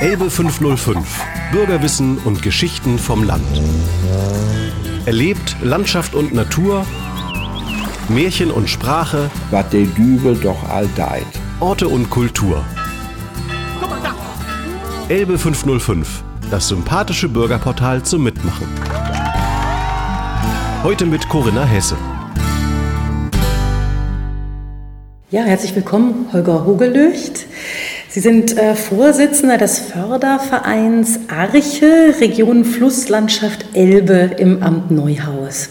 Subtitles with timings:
[0.00, 1.24] Elbe 505.
[1.50, 3.42] Bürgerwissen und Geschichten vom Land.
[5.06, 6.86] Erlebt Landschaft und Natur,
[8.08, 11.26] Märchen und Sprache, was der Dübel doch all deit.
[11.58, 12.64] Orte und Kultur.
[15.08, 16.22] Elbe 505.
[16.48, 18.68] Das sympathische Bürgerportal zum Mitmachen.
[20.84, 21.96] Heute mit Corinna Hesse.
[25.30, 27.46] Ja, herzlich willkommen, Holger Hogelöcht.
[28.18, 35.68] Sie sind äh, Vorsitzender des Fördervereins Arche, Region Flusslandschaft Elbe im Amt Neuhaus.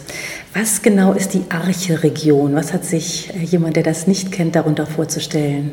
[0.53, 2.55] Was genau ist die Arche-Region?
[2.55, 5.71] Was hat sich äh, jemand, der das nicht kennt, darunter vorzustellen?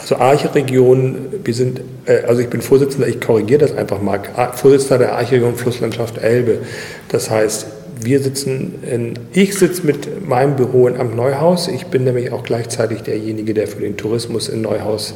[0.00, 4.20] Also Arche-Region, wir sind, äh, also ich bin Vorsitzender, ich korrigiere das einfach mal,
[4.54, 6.62] Vorsitzender der Arche-Region Flusslandschaft Elbe.
[7.10, 7.66] Das heißt,
[8.00, 11.68] wir sitzen in, ich sitze mit meinem Büro in Amt Neuhaus.
[11.68, 15.14] Ich bin nämlich auch gleichzeitig derjenige, der für den Tourismus in Neuhaus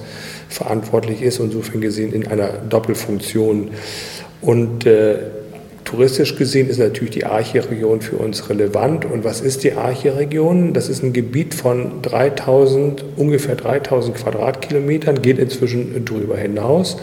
[0.49, 3.71] verantwortlich ist, insofern gesehen in einer Doppelfunktion.
[4.41, 5.19] Und äh,
[5.85, 9.05] touristisch gesehen ist natürlich die Arche-Region für uns relevant.
[9.05, 10.73] Und was ist die Arche-Region?
[10.73, 16.97] Das ist ein Gebiet von 3000, ungefähr 3000 Quadratkilometern, geht inzwischen drüber hinaus.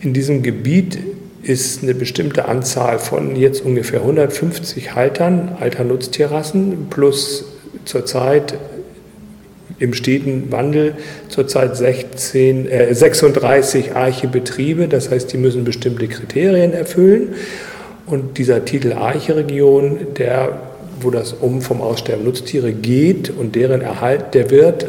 [0.00, 0.98] In diesem Gebiet
[1.46, 7.44] ist eine bestimmte Anzahl von jetzt ungefähr 150 Haltern, Alternutztierrassen, plus
[7.84, 8.54] zurzeit
[9.78, 10.94] im steten Wandel
[11.28, 14.88] zurzeit 16, äh, 36 Archebetriebe.
[14.88, 17.34] Das heißt, die müssen bestimmte Kriterien erfüllen.
[18.06, 20.60] Und dieser Titel Archeregion, der,
[21.00, 24.86] wo das um vom Aussterben Nutztiere geht und deren Erhalt, der wird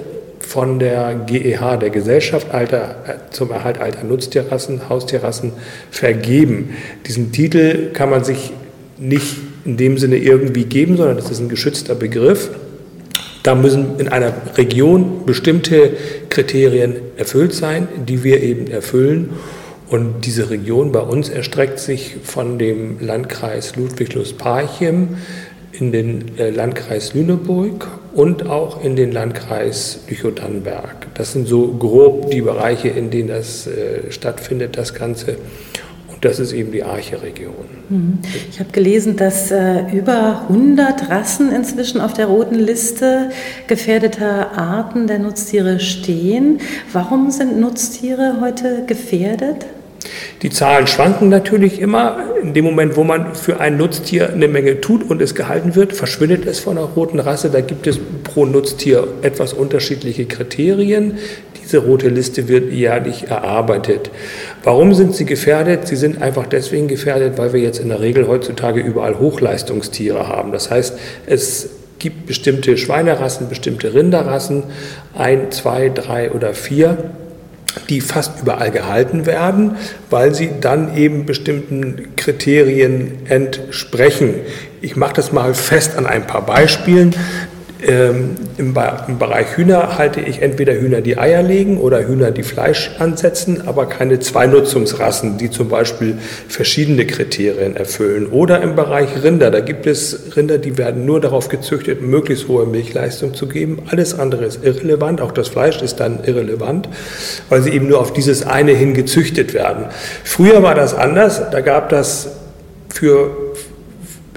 [0.48, 5.52] von der GEH, der Gesellschaft Alter, äh, zum Erhalt alter Nutztierrassen, Haustierrassen,
[5.92, 6.70] vergeben.
[7.06, 8.54] Diesen Titel kann man sich
[8.98, 12.50] nicht in dem Sinne irgendwie geben, sondern das ist ein geschützter Begriff.
[13.44, 15.92] Da müssen in einer Region bestimmte
[16.30, 19.32] Kriterien erfüllt sein, die wir eben erfüllen.
[19.90, 25.18] Und diese Region bei uns erstreckt sich von dem Landkreis Ludwig-Lust-Parchim
[25.80, 31.08] in den äh, Landkreis Lüneburg und auch in den Landkreis Lüchow-Dannenberg.
[31.14, 35.38] Das sind so grob die Bereiche, in denen das äh, stattfindet, das Ganze.
[36.18, 37.54] Und das ist eben die Arche-Region.
[37.90, 38.18] Mhm.
[38.50, 43.30] Ich habe gelesen, dass äh, über 100 Rassen inzwischen auf der roten Liste
[43.68, 46.60] gefährdeter Arten der Nutztiere stehen.
[46.92, 49.68] Warum sind Nutztiere heute gefährdet?
[50.42, 52.18] Die Zahlen schwanken natürlich immer.
[52.42, 55.94] In dem Moment, wo man für ein Nutztier eine Menge tut und es gehalten wird,
[55.94, 57.50] verschwindet es von der roten Rasse.
[57.50, 61.18] Da gibt es pro Nutztier etwas unterschiedliche Kriterien.
[61.64, 64.10] Diese rote Liste wird jährlich erarbeitet.
[64.64, 65.88] Warum sind sie gefährdet?
[65.88, 70.54] Sie sind einfach deswegen gefährdet, weil wir jetzt in der Regel heutzutage überall Hochleistungstiere haben.
[70.54, 71.70] Das heißt, es
[72.00, 74.64] gibt bestimmte Schweinerassen, bestimmte Rinderrassen,
[75.14, 76.98] ein, zwei, drei oder vier
[77.90, 79.78] die fast überall gehalten werden,
[80.10, 84.36] weil sie dann eben bestimmten Kriterien entsprechen.
[84.82, 87.16] Ich mache das mal fest an ein paar Beispielen.
[87.86, 88.76] Ähm, im,
[89.08, 93.68] im, Bereich Hühner halte ich entweder Hühner, die Eier legen oder Hühner, die Fleisch ansetzen,
[93.68, 96.18] aber keine Zweinutzungsrassen, die zum Beispiel
[96.48, 98.28] verschiedene Kriterien erfüllen.
[98.28, 102.66] Oder im Bereich Rinder, da gibt es Rinder, die werden nur darauf gezüchtet, möglichst hohe
[102.66, 103.84] Milchleistung zu geben.
[103.90, 106.90] Alles andere ist irrelevant, auch das Fleisch ist dann irrelevant,
[107.50, 109.86] weil sie eben nur auf dieses eine hin gezüchtet werden.
[110.24, 112.30] Früher war das anders, da gab das
[112.90, 113.47] für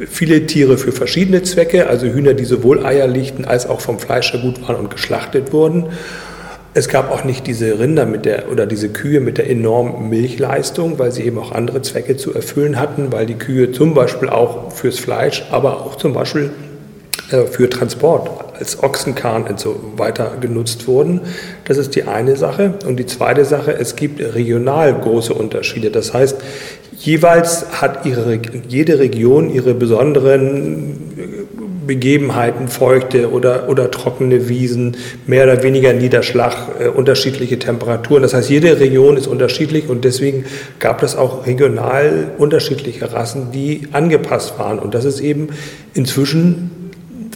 [0.06, 4.32] viele Tiere für verschiedene Zwecke, also Hühner, die sowohl Eier legten als auch vom Fleisch
[4.40, 5.86] gut waren und geschlachtet wurden.
[6.72, 11.00] Es gab auch nicht diese Rinder mit der, oder diese Kühe mit der enormen Milchleistung,
[11.00, 14.70] weil sie eben auch andere Zwecke zu erfüllen hatten, weil die Kühe zum Beispiel auch
[14.72, 16.50] fürs Fleisch, aber auch zum Beispiel
[17.30, 21.20] für Transport als Ochsenkarren und so weiter genutzt wurden.
[21.64, 22.74] Das ist die eine Sache.
[22.86, 25.90] Und die zweite Sache, es gibt regional große Unterschiede.
[25.90, 26.36] Das heißt,
[27.02, 30.98] Jeweils hat ihre, jede Region ihre besonderen
[31.86, 38.22] Begebenheiten, feuchte oder, oder trockene Wiesen, mehr oder weniger Niederschlag, äh, unterschiedliche Temperaturen.
[38.22, 40.44] Das heißt, jede Region ist unterschiedlich und deswegen
[40.78, 44.78] gab es auch regional unterschiedliche Rassen, die angepasst waren.
[44.78, 45.48] Und das ist eben
[45.94, 46.70] inzwischen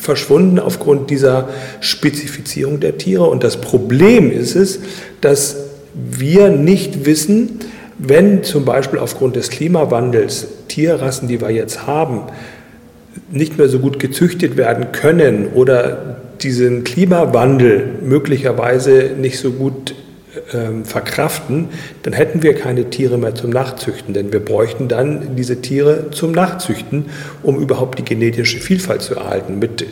[0.05, 1.49] verschwunden aufgrund dieser
[1.81, 3.25] Spezifizierung der Tiere.
[3.25, 4.81] Und das Problem ist es,
[5.21, 5.57] dass
[5.95, 7.61] wir nicht wissen,
[7.99, 12.23] wenn zum Beispiel aufgrund des Klimawandels Tierrassen, die wir jetzt haben,
[13.31, 19.95] nicht mehr so gut gezüchtet werden können oder diesen Klimawandel möglicherweise nicht so gut
[20.53, 21.69] ähm, verkraften,
[22.03, 26.33] dann hätten wir keine Tiere mehr zum Nachzüchten, denn wir bräuchten dann diese Tiere zum
[26.33, 27.07] Nachzüchten,
[27.43, 29.59] um überhaupt die genetische Vielfalt zu erhalten.
[29.59, 29.87] Mit äh,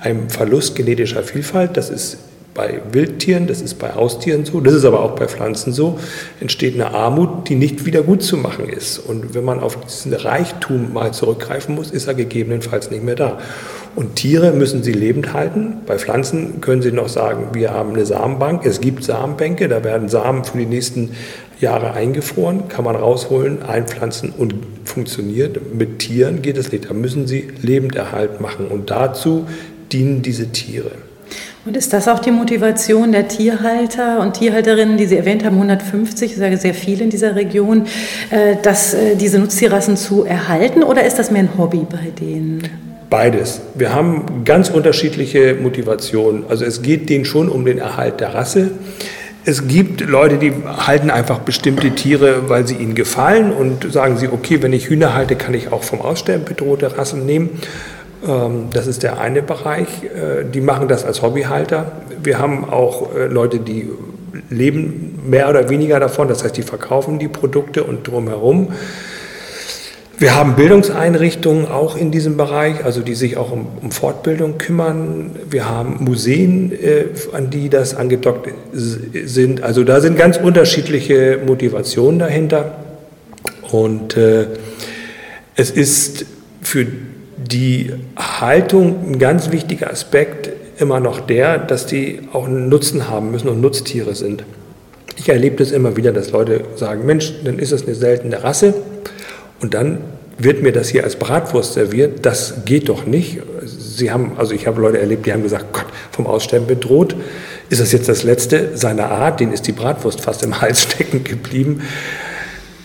[0.00, 2.18] einem Verlust genetischer Vielfalt, das ist
[2.54, 5.98] bei Wildtieren, das ist bei Haustieren so, das ist aber auch bei Pflanzen so,
[6.40, 8.98] entsteht eine Armut, die nicht wieder gut zu machen ist.
[8.98, 13.38] Und wenn man auf diesen Reichtum mal zurückgreifen muss, ist er gegebenenfalls nicht mehr da.
[13.94, 15.78] Und Tiere müssen sie lebend halten.
[15.86, 18.66] Bei Pflanzen können Sie noch sagen, wir haben eine Samenbank.
[18.66, 21.10] Es gibt Samenbänke, da werden Samen für die nächsten
[21.60, 24.54] Jahre eingefroren, kann man rausholen, einpflanzen und
[24.84, 25.74] funktioniert.
[25.74, 26.90] Mit Tieren geht es nicht.
[26.90, 28.66] Da müssen Sie Lebenderhalt machen.
[28.66, 29.46] Und dazu
[29.92, 30.90] dienen diese Tiere.
[31.64, 36.32] Und ist das auch die Motivation der Tierhalter und Tierhalterinnen, die Sie erwähnt haben, 150,
[36.32, 37.86] ich sage sehr viele in dieser Region,
[38.30, 42.93] äh, dass äh, diese Nutztierrassen zu erhalten oder ist das mehr ein Hobby bei denen?
[43.14, 43.60] Beides.
[43.74, 46.46] Wir haben ganz unterschiedliche Motivationen.
[46.48, 48.72] Also es geht denen schon um den Erhalt der Rasse.
[49.44, 54.26] Es gibt Leute, die halten einfach bestimmte Tiere, weil sie ihnen gefallen und sagen sie,
[54.26, 57.50] okay, wenn ich Hühner halte, kann ich auch vom Aussterben bedrohte Rassen nehmen.
[58.26, 59.86] Ähm, das ist der eine Bereich.
[60.02, 61.92] Äh, die machen das als Hobbyhalter.
[62.20, 63.90] Wir haben auch äh, Leute, die
[64.50, 66.26] leben mehr oder weniger davon.
[66.26, 68.72] Das heißt, die verkaufen die Produkte und drumherum.
[70.16, 75.30] Wir haben Bildungseinrichtungen auch in diesem Bereich, also die sich auch um, um Fortbildung kümmern.
[75.50, 79.62] Wir haben Museen, äh, an die das angedockt sind.
[79.62, 82.76] Also da sind ganz unterschiedliche Motivationen dahinter.
[83.72, 84.46] Und äh,
[85.56, 86.26] es ist
[86.62, 86.86] für
[87.36, 93.32] die Haltung ein ganz wichtiger Aspekt immer noch der, dass die auch einen Nutzen haben
[93.32, 94.44] müssen und Nutztiere sind.
[95.16, 98.74] Ich erlebe das immer wieder, dass Leute sagen, Mensch, dann ist das eine seltene Rasse
[99.64, 99.96] und dann
[100.36, 102.26] wird mir das hier als Bratwurst serviert.
[102.26, 103.40] Das geht doch nicht.
[103.64, 107.16] Sie haben, also ich habe Leute erlebt, die haben gesagt, Gott, vom Aussterben bedroht.
[107.70, 109.40] Ist das jetzt das Letzte seiner Art?
[109.40, 111.80] Den ist die Bratwurst fast im Hals stecken geblieben.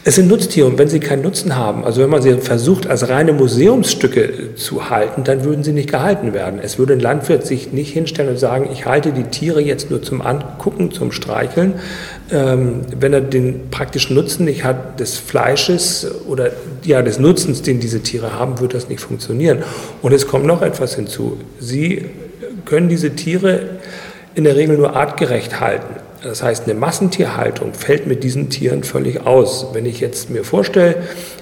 [0.10, 3.10] Es sind Nutztiere und wenn sie keinen Nutzen haben, also wenn man sie versucht als
[3.10, 6.60] reine Museumsstücke zu halten, dann würden sie nicht gehalten werden.
[6.60, 10.02] Es würde ein Landwirt sich nicht hinstellen und sagen, ich halte die Tiere jetzt nur
[10.02, 11.76] zum Angucken, zum Streicheln.
[12.32, 16.54] Ähm, wenn er den praktischen Nutzen nicht hat des Fleisches oder
[16.84, 19.60] ja, des Nutzens, den diese Tiere haben, wird das nicht funktionieren.
[20.02, 21.38] Und es kommt noch etwas hinzu.
[21.60, 22.06] Sie
[22.66, 23.78] können diese Tiere
[24.34, 26.09] in der Regel nur artgerecht halten.
[26.22, 29.68] Das heißt, eine Massentierhaltung fällt mit diesen Tieren völlig aus.
[29.74, 30.96] Wenn ich jetzt mir vorstelle,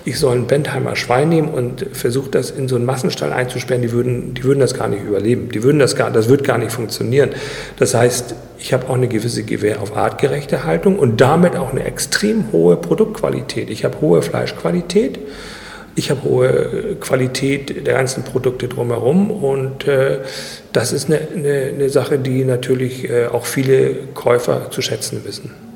[0.05, 3.91] ich soll ein Bentheimer Schwein nehmen und versuche das in so einen Massenstall einzusperren, die
[3.91, 5.49] würden, die würden das gar nicht überleben.
[5.49, 7.31] Die würden das gar, das wird gar nicht funktionieren.
[7.77, 11.83] Das heißt, ich habe auch eine gewisse Gewähr auf artgerechte Haltung und damit auch eine
[11.83, 13.71] extrem hohe Produktqualität.
[13.71, 15.19] Ich habe hohe Fleischqualität.
[15.97, 20.19] Ich habe hohe Qualität der ganzen Produkte drumherum und äh,
[20.71, 25.66] das ist eine, eine, eine, Sache, die natürlich äh, auch viele Käufer zu schätzen wissen.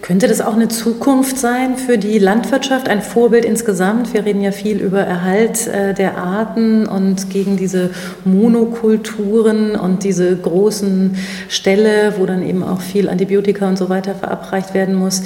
[0.00, 4.14] Könnte das auch eine Zukunft sein für die Landwirtschaft, ein Vorbild insgesamt?
[4.14, 7.90] Wir reden ja viel über Erhalt äh, der Arten und gegen diese
[8.24, 11.16] Monokulturen und diese großen
[11.48, 15.22] Ställe, wo dann eben auch viel Antibiotika und so weiter verabreicht werden muss.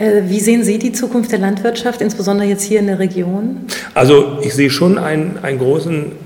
[0.00, 3.60] Äh, wie sehen Sie die Zukunft der Landwirtschaft, insbesondere jetzt hier in der Region?
[3.94, 6.25] Also ich sehe schon einen, einen großen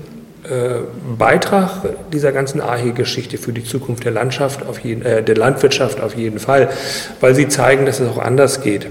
[1.17, 6.15] Beitrag dieser ganzen AHE-Geschichte für die Zukunft der Landschaft, auf jeden, äh, der Landwirtschaft auf
[6.15, 6.69] jeden Fall,
[7.19, 8.87] weil sie zeigen, dass es auch anders geht.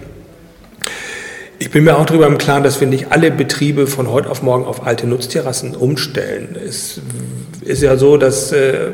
[1.58, 4.43] Ich bin mir auch darüber im Klaren, dass wir nicht alle Betriebe von heute auf
[4.43, 6.56] morgen auf alte Nutztierrassen umstellen.
[6.56, 7.00] Es
[7.61, 8.93] ist ja so, dass äh,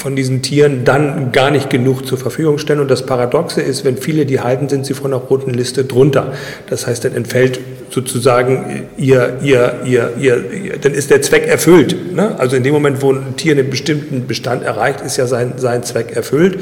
[0.00, 2.80] von diesen Tieren dann gar nicht genug zur Verfügung stellen.
[2.80, 6.32] Und das Paradoxe ist, wenn viele die halten, sind sie von der roten Liste drunter.
[6.68, 7.60] Das heißt, dann entfällt
[7.90, 12.14] sozusagen ihr, ihr, ihr, ihr, dann ist der Zweck erfüllt.
[12.14, 12.34] Ne?
[12.38, 15.82] Also in dem Moment, wo ein Tier einen bestimmten Bestand erreicht, ist ja sein, sein
[15.82, 16.58] Zweck erfüllt.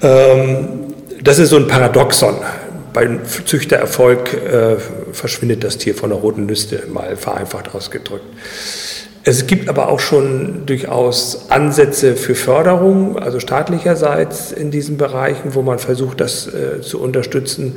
[0.00, 2.36] Ähm, das ist so ein Paradoxon.
[2.92, 4.76] Beim Züchtererfolg äh,
[5.12, 8.24] verschwindet das Tier von der roten Liste, mal vereinfacht ausgedrückt.
[9.28, 15.60] Es gibt aber auch schon durchaus Ansätze für Förderung, also staatlicherseits in diesen Bereichen, wo
[15.60, 17.76] man versucht, das äh, zu unterstützen.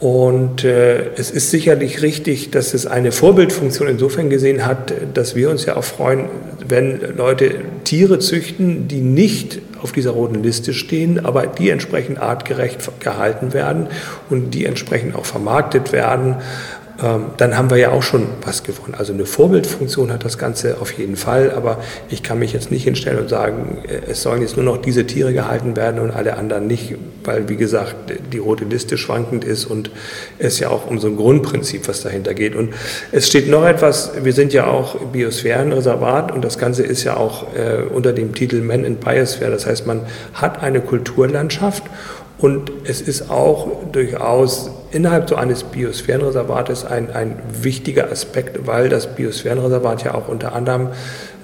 [0.00, 5.50] Und äh, es ist sicherlich richtig, dass es eine Vorbildfunktion insofern gesehen hat, dass wir
[5.50, 6.24] uns ja auch freuen,
[6.66, 12.80] wenn Leute Tiere züchten, die nicht auf dieser roten Liste stehen, aber die entsprechend artgerecht
[12.98, 13.86] gehalten werden
[14.30, 16.38] und die entsprechend auch vermarktet werden
[16.98, 18.94] dann haben wir ja auch schon was gewonnen.
[18.94, 21.78] Also eine Vorbildfunktion hat das Ganze auf jeden Fall, aber
[22.10, 25.06] ich kann mich jetzt nicht hinstellen und sagen, äh, es sollen jetzt nur noch diese
[25.06, 26.94] Tiere gehalten werden und alle anderen nicht,
[27.24, 29.90] weil wie gesagt die rote Liste schwankend ist und
[30.38, 32.54] es ja auch um so ein Grundprinzip, was dahinter geht.
[32.54, 32.74] Und
[33.10, 37.54] es steht noch etwas, wir sind ja auch Biosphärenreservat und das Ganze ist ja auch
[37.54, 40.02] äh, unter dem Titel Men in Biosphere, das heißt man
[40.34, 41.84] hat eine Kulturlandschaft
[42.38, 49.14] und es ist auch durchaus innerhalb so eines Biosphärenreservates ein, ein wichtiger Aspekt, weil das
[49.14, 50.88] Biosphärenreservat ja auch unter anderem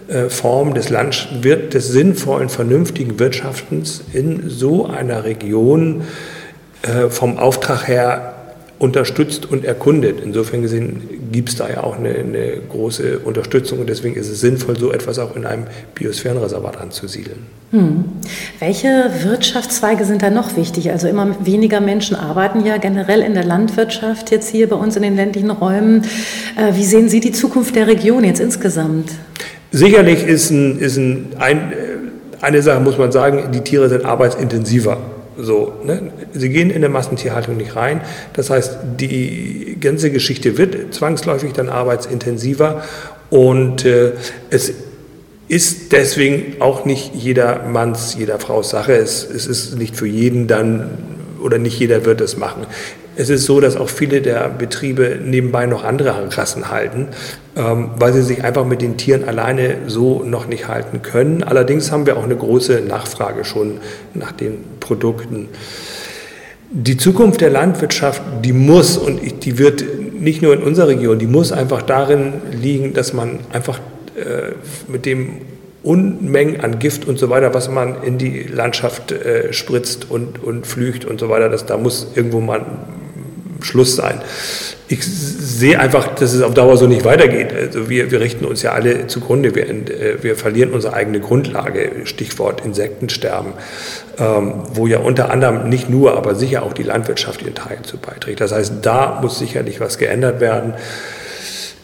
[0.09, 6.03] äh, Form des, Land des sinnvollen, vernünftigen Wirtschaftens in so einer Region
[6.83, 8.35] äh, vom Auftrag her
[8.79, 10.21] unterstützt und erkundet.
[10.23, 14.41] Insofern gesehen gibt es da ja auch eine, eine, große Unterstützung und deswegen ist es
[14.41, 17.47] sinnvoll, so etwas auch in einem Biosphärenreservat anzusiedeln.
[17.71, 18.05] Hm.
[18.61, 20.91] Welche Wirtschaftszweige sind da noch wichtig?
[20.91, 25.03] Also immer weniger Menschen arbeiten ja generell in der Landwirtschaft jetzt hier bei uns in
[25.03, 26.05] den ländlichen Räumen.
[26.57, 29.13] Äh, wie sehen Sie die Zukunft der Region jetzt insgesamt?
[29.71, 31.73] Sicherlich ist, ein, ist ein, ein,
[32.41, 34.99] eine Sache, muss man sagen, die Tiere sind arbeitsintensiver.
[35.41, 36.11] So, ne?
[36.33, 38.01] Sie gehen in der Massentierhaltung nicht rein.
[38.33, 42.83] Das heißt, die ganze Geschichte wird zwangsläufig dann arbeitsintensiver
[43.31, 44.15] und äh,
[44.51, 44.73] es
[45.47, 48.95] ist deswegen auch nicht jeder Manns, jeder Frau's Sache.
[48.95, 52.67] Es, es ist nicht für jeden dann oder nicht jeder wird es machen.
[53.17, 57.09] Es ist so, dass auch viele der Betriebe nebenbei noch andere Rassen halten,
[57.57, 61.43] ähm, weil sie sich einfach mit den Tieren alleine so noch nicht halten können.
[61.43, 63.79] Allerdings haben wir auch eine große Nachfrage schon
[64.15, 65.49] nach den Produkten.
[66.71, 71.27] Die Zukunft der Landwirtschaft, die muss und die wird nicht nur in unserer Region, die
[71.27, 73.79] muss einfach darin liegen, dass man einfach
[74.17, 74.53] äh,
[74.87, 75.39] mit dem
[75.83, 80.67] Unmengen an Gift und so weiter, was man in die Landschaft äh, spritzt und, und
[80.67, 82.65] flücht und so weiter, dass da muss irgendwo mal
[83.61, 84.21] Schluss sein.
[84.89, 87.53] Ich sehe einfach, dass es auf Dauer so nicht weitergeht.
[87.53, 89.55] Also wir, wir richten uns ja alle zugrunde.
[89.55, 93.53] Wir, äh, wir verlieren unsere eigene Grundlage, Stichwort Insektensterben,
[94.19, 97.99] ähm, wo ja unter anderem nicht nur, aber sicher auch die Landwirtschaft ihren Teil zu
[97.99, 98.41] beiträgt.
[98.41, 100.75] Das heißt, da muss sicherlich was geändert werden.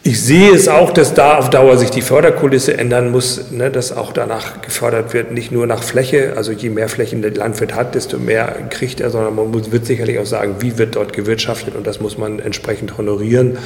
[0.07, 3.91] Ich sehe es auch, dass da auf Dauer sich die Förderkulisse ändern muss, ne, dass
[3.91, 7.95] auch danach gefördert wird, nicht nur nach Fläche, also je mehr Flächen der Landwirt hat,
[7.95, 11.75] desto mehr kriegt er, sondern man muss, wird sicherlich auch sagen, wie wird dort gewirtschaftet
[11.75, 13.57] und das muss man entsprechend honorieren.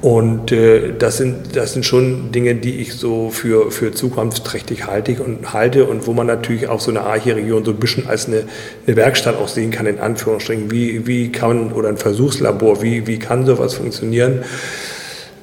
[0.00, 5.22] Und äh, das, sind, das sind schon Dinge, die ich so für, für zukunftsträchtig halte
[5.22, 8.44] und, halte und wo man natürlich auch so eine Archie-Region so ein bisschen als eine,
[8.86, 10.70] eine Werkstatt auch sehen kann, in Anführungsstrichen.
[10.70, 14.44] Wie, wie kann, oder ein Versuchslabor, wie, wie kann sowas funktionieren?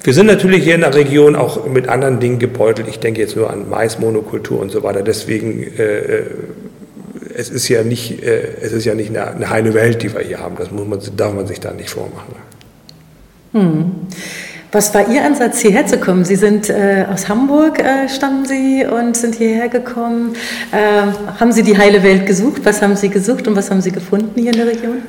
[0.04, 2.88] Wir sind natürlich hier in der Region auch mit anderen Dingen gebeutelt.
[2.88, 5.02] Ich denke jetzt nur an Maismonokultur und so weiter.
[5.02, 6.24] Deswegen, äh, äh,
[7.36, 10.40] es ist ja nicht, äh, es ist ja nicht eine, heile Welt, die wir hier
[10.40, 10.56] haben.
[10.56, 12.34] Das muss man, darf man sich da nicht vormachen.
[13.52, 13.92] Hm.
[14.72, 16.24] Was war Ihr Ansatz, hierher zu kommen?
[16.24, 20.34] Sie sind äh, aus Hamburg, äh, stammen Sie und sind hierher gekommen.
[20.72, 22.62] Äh, haben Sie die heile Welt gesucht?
[22.64, 25.02] Was haben Sie gesucht und was haben Sie gefunden hier in der Region?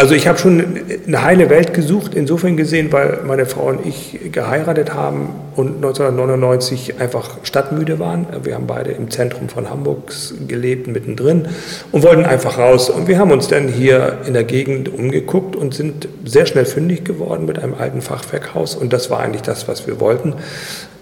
[0.00, 0.64] Also ich habe schon
[1.06, 6.98] eine heile Welt gesucht, insofern gesehen, weil meine Frau und ich geheiratet haben und 1999
[6.98, 8.26] einfach stadtmüde waren.
[8.42, 10.10] Wir haben beide im Zentrum von Hamburg
[10.48, 11.48] gelebt, mittendrin
[11.92, 12.88] und wollten einfach raus.
[12.88, 17.04] Und wir haben uns dann hier in der Gegend umgeguckt und sind sehr schnell fündig
[17.04, 18.76] geworden mit einem alten Fachwerkhaus.
[18.76, 20.32] Und das war eigentlich das, was wir wollten.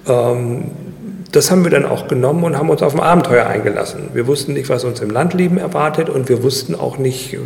[0.09, 0.73] Ähm,
[1.31, 4.09] das haben wir dann auch genommen und haben uns auf ein Abenteuer eingelassen.
[4.14, 7.37] Wir wussten nicht, was uns im Landleben erwartet und wir wussten auch nicht,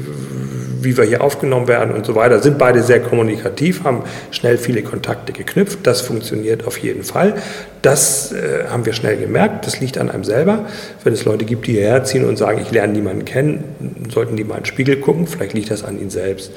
[0.84, 2.40] wie wir hier aufgenommen werden und so weiter.
[2.40, 5.80] Sind beide sehr kommunikativ, haben schnell viele Kontakte geknüpft.
[5.84, 7.34] Das funktioniert auf jeden Fall.
[7.82, 9.66] Das äh, haben wir schnell gemerkt.
[9.66, 10.66] Das liegt an einem selber.
[11.04, 14.44] Wenn es Leute gibt, die hierher ziehen und sagen, ich lerne niemanden kennen, sollten die
[14.44, 15.26] mal in den Spiegel gucken.
[15.26, 16.52] Vielleicht liegt das an ihnen selbst.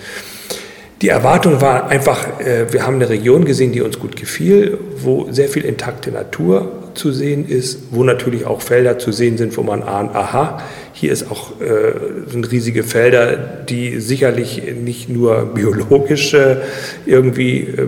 [1.02, 5.28] Die Erwartung war einfach, äh, wir haben eine Region gesehen, die uns gut gefiel, wo
[5.30, 9.64] sehr viel intakte Natur zu sehen ist, wo natürlich auch Felder zu sehen sind, wo
[9.64, 10.62] man ahnt, aha,
[10.96, 16.58] hier ist auch, äh, sind riesige Felder, die sicherlich nicht nur biologisch äh,
[17.06, 17.88] irgendwie äh,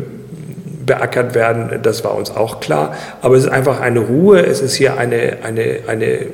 [0.85, 2.95] beackert werden, das war uns auch klar.
[3.21, 6.27] Aber es ist einfach eine Ruhe, es ist hier eine, eine, eine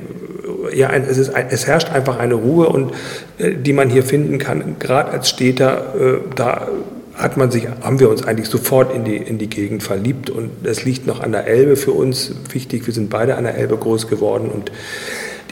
[0.72, 2.92] ja, ein, es, ist ein, es herrscht einfach eine Ruhe und
[3.38, 6.68] äh, die man hier finden kann, gerade als Städter, äh, da
[7.14, 10.30] hat man sich, haben wir uns eigentlich sofort in die, in die Gegend verliebt.
[10.30, 12.34] Und es liegt noch an der Elbe für uns.
[12.52, 12.86] Wichtig.
[12.86, 14.50] Wir sind beide an der Elbe groß geworden.
[14.52, 14.72] Und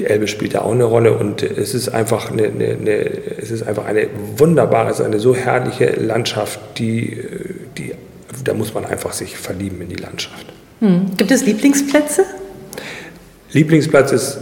[0.02, 2.92] die Elbe spielt da auch eine Rolle und es ist einfach eine, eine, eine
[3.38, 7.22] es ist einfach eine wunderbare, es ist eine so herrliche Landschaft, die,
[7.78, 7.92] die,
[8.42, 10.46] da muss man einfach sich verlieben in die Landschaft.
[10.80, 11.06] Hm.
[11.16, 12.24] Gibt es Lieblingsplätze?
[13.52, 14.38] Lieblingsplatz ist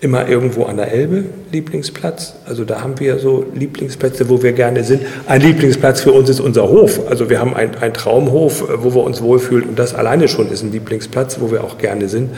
[0.00, 2.34] immer irgendwo an der Elbe Lieblingsplatz.
[2.44, 5.02] Also da haben wir so Lieblingsplätze, wo wir gerne sind.
[5.28, 7.08] Ein Lieblingsplatz für uns ist unser Hof.
[7.08, 10.72] Also wir haben einen Traumhof, wo wir uns wohlfühlen und das alleine schon ist ein
[10.72, 12.30] Lieblingsplatz, wo wir auch gerne sind.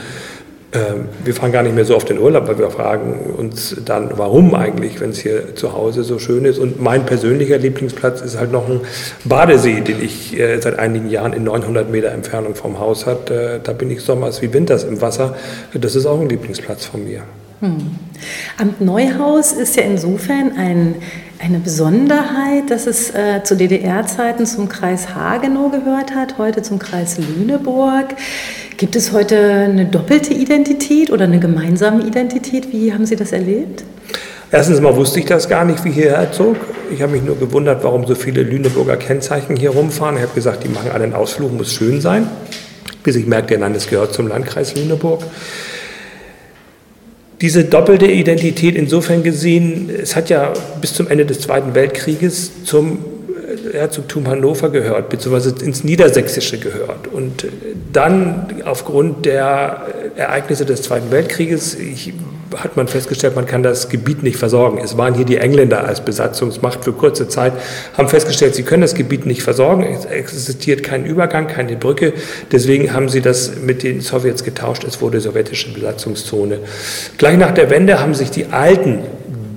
[0.77, 4.11] Ähm, wir fahren gar nicht mehr so auf den Urlaub, weil wir fragen uns dann,
[4.17, 6.59] warum eigentlich, wenn es hier zu Hause so schön ist.
[6.59, 8.81] Und mein persönlicher Lieblingsplatz ist halt noch ein
[9.25, 13.31] Badesee, den ich äh, seit einigen Jahren in 900 Meter Entfernung vom Haus hat.
[13.31, 15.37] Äh, da bin ich sommers wie winters im Wasser.
[15.73, 17.23] Das ist auch ein Lieblingsplatz von mir.
[17.61, 17.97] Hm.
[18.59, 20.97] Amt Neuhaus ist ja insofern ein
[21.39, 27.19] eine Besonderheit, dass es äh, zu DDR-Zeiten zum Kreis Hagenow gehört hat, heute zum Kreis
[27.19, 28.15] Lüneburg.
[28.77, 32.73] Gibt es heute eine doppelte Identität oder eine gemeinsame Identität?
[32.73, 33.85] Wie haben Sie das erlebt?
[34.51, 36.57] Erstens mal wusste ich das gar nicht, wie hierher zog.
[36.91, 40.17] Ich habe mich nur gewundert, warum so viele Lüneburger Kennzeichen hier rumfahren.
[40.17, 42.29] Ich habe gesagt, die machen alle einen Ausflug, muss schön sein.
[43.03, 45.23] Bis ich merkte, nein, das gehört zum Landkreis Lüneburg.
[47.41, 52.99] Diese doppelte Identität insofern gesehen, es hat ja bis zum Ende des Zweiten Weltkrieges zum
[53.73, 57.09] Herzogtum Hannover gehört, beziehungsweise ins Niedersächsische gehört.
[57.09, 57.47] Und
[57.93, 61.77] dann aufgrund der Ereignisse des Zweiten Weltkrieges,
[62.57, 64.79] hat man festgestellt, man kann das Gebiet nicht versorgen.
[64.79, 67.53] Es waren hier die Engländer als Besatzungsmacht für kurze Zeit,
[67.97, 69.85] haben festgestellt, sie können das Gebiet nicht versorgen.
[69.85, 72.13] Es existiert kein Übergang, keine Brücke.
[72.53, 74.85] Deswegen haben sie das mit den Sowjets getauscht.
[74.85, 76.61] Es wurde sowjetische Besatzungszone.
[77.19, 79.01] Gleich nach der Wende haben sich die alten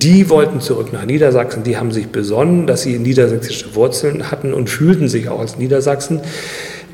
[0.02, 4.70] die wollten zurück nach Niedersachsen, die haben sich besonnen, dass sie niedersächsische Wurzeln hatten und
[4.70, 6.22] fühlten sich auch als Niedersachsen.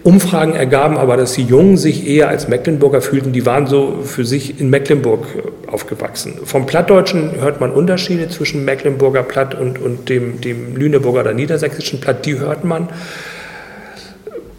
[0.07, 3.33] Umfragen ergaben aber, dass die Jungen sich eher als Mecklenburger fühlten.
[3.33, 6.35] Die waren so für sich in Mecklenburg äh, aufgewachsen.
[6.45, 12.01] Vom Plattdeutschen hört man Unterschiede zwischen Mecklenburger Platt und, und dem, dem Lüneburger oder Niedersächsischen
[12.01, 12.25] Platt.
[12.25, 12.89] Die hört man.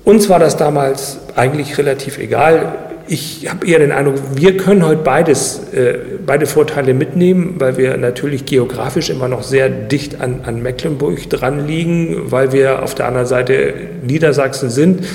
[0.04, 2.74] Uns war das damals eigentlich relativ egal
[3.08, 7.98] ich habe eher den Eindruck, wir können heute beides, äh, beide Vorteile mitnehmen, weil wir
[7.98, 13.08] natürlich geografisch immer noch sehr dicht an, an Mecklenburg dran liegen, weil wir auf der
[13.08, 13.74] anderen Seite
[14.06, 15.06] Niedersachsen sind.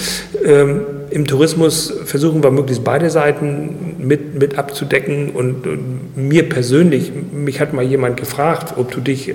[0.45, 0.81] Ähm,
[1.13, 5.31] im Tourismus versuchen wir möglichst beide Seiten mit, mit abzudecken.
[5.31, 9.35] Und, und mir persönlich, mich hat mal jemand gefragt, ob du dich, äh,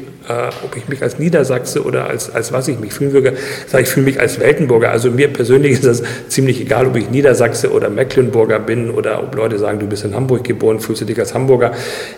[0.64, 3.34] ob ich mich als Niedersachse oder als, als was ich mich fühlen würde.
[3.68, 4.92] Sag ich fühle mich als Weltenburger.
[4.92, 9.36] Also mir persönlich ist das ziemlich egal, ob ich Niedersachse oder Mecklenburger bin oder ob
[9.36, 11.74] Leute sagen, du bist in Hamburg geboren, fühlst du dich als Hamburger.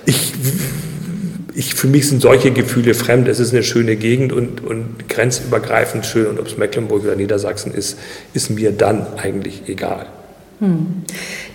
[0.05, 0.33] Ich
[1.59, 3.27] ich, für mich sind solche Gefühle fremd.
[3.27, 6.27] Es ist eine schöne Gegend und, und grenzübergreifend schön.
[6.27, 7.99] Und ob es Mecklenburg oder Niedersachsen ist,
[8.33, 10.05] ist mir dann eigentlich egal.
[10.59, 11.03] Hm.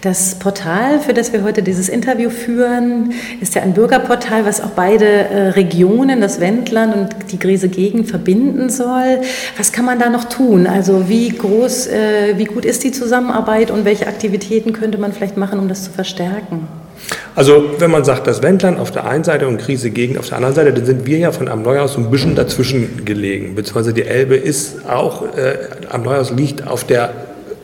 [0.02, 4.70] Das Portal, für das wir heute dieses Interview führen, ist ja ein Bürgerportal, was auch
[4.70, 9.22] beide äh, Regionen, das Wendland und die Griese Gegend verbinden soll.
[9.56, 10.66] Was kann man da noch tun?
[10.66, 15.38] Also wie groß, äh, wie gut ist die Zusammenarbeit und welche Aktivitäten könnte man vielleicht
[15.38, 16.68] machen, um das zu verstärken?
[17.36, 20.36] Also wenn man sagt, das Wendland auf der einen Seite und Krise Gegend auf der
[20.36, 23.56] anderen Seite, dann sind wir ja von am Neuhaus ein bisschen dazwischen gelegen.
[23.56, 25.56] Beziehungsweise die Elbe ist auch, äh,
[25.90, 27.12] am Neuhaus liegt auf der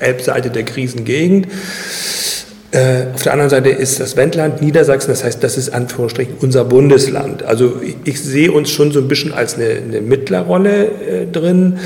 [0.00, 1.46] Elbseite der Krisengegend.
[2.72, 6.64] Äh, auf der anderen Seite ist das Wendland Niedersachsen, das heißt, das ist Anführungsstrichen unser
[6.64, 7.44] Bundesland.
[7.44, 11.78] Also ich, ich sehe uns schon so ein bisschen als eine, eine Mittlerrolle äh, drin.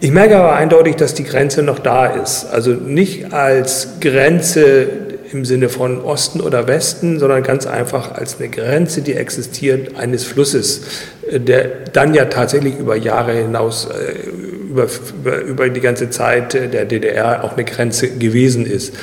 [0.00, 2.46] Ich merke aber eindeutig, dass die Grenze noch da ist.
[2.52, 4.86] Also nicht als Grenze
[5.34, 10.24] im Sinne von Osten oder Westen, sondern ganz einfach als eine Grenze, die existiert, eines
[10.24, 10.82] Flusses,
[11.30, 14.28] äh, der dann ja tatsächlich über Jahre hinaus, äh,
[14.70, 14.86] über,
[15.20, 18.94] über, über die ganze Zeit der DDR auch eine Grenze gewesen ist.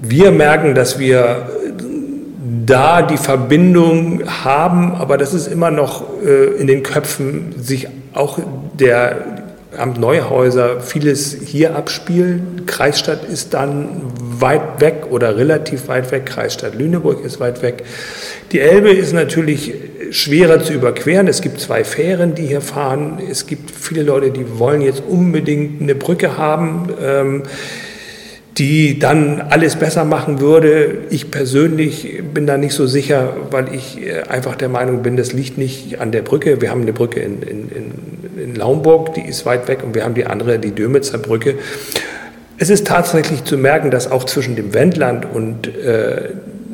[0.00, 1.48] Wir merken, dass wir
[2.66, 8.38] da die Verbindung haben, aber das ist immer noch äh, in den Köpfen sich auch
[8.78, 9.38] der
[9.76, 12.62] Amt Neuhäuser vieles hier abspielen.
[12.66, 14.02] Kreisstadt ist dann
[14.40, 16.26] weit weg oder relativ weit weg.
[16.26, 17.84] Kreisstadt Lüneburg ist weit weg.
[18.52, 19.74] Die Elbe ist natürlich
[20.10, 21.28] schwerer zu überqueren.
[21.28, 23.18] Es gibt zwei Fähren, die hier fahren.
[23.30, 26.88] Es gibt viele Leute, die wollen jetzt unbedingt eine Brücke haben.
[27.02, 27.42] Ähm,
[28.58, 31.02] die dann alles besser machen würde.
[31.10, 35.32] Ich persönlich bin da nicht so sicher, weil ich äh, einfach der Meinung bin, das
[35.32, 36.60] liegt nicht an der Brücke.
[36.60, 37.70] Wir haben eine Brücke in, in,
[38.42, 41.54] in Laumburg, die ist weit weg, und wir haben die andere, die Dömitzer Brücke.
[42.58, 46.30] Es ist tatsächlich zu merken, dass auch zwischen dem Wendland und äh,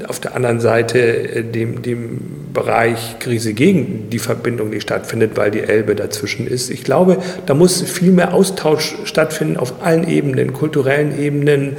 [0.08, 2.20] auf der anderen Seite äh, dem, dem
[2.54, 6.70] Bereich Krise gegen die Verbindung, die stattfindet, weil die Elbe dazwischen ist.
[6.70, 11.76] Ich glaube, da muss viel mehr Austausch stattfinden auf allen Ebenen, kulturellen Ebenen,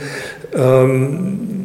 [0.56, 1.65] ähm,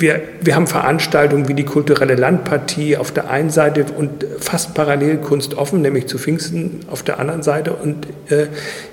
[0.00, 5.18] wir, wir haben Veranstaltungen wie die kulturelle Landpartie auf der einen Seite und fast parallel
[5.18, 7.74] Kunst offen, nämlich zu Pfingsten auf der anderen Seite.
[7.74, 8.46] Und äh,